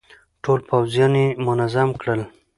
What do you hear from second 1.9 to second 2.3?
کړل.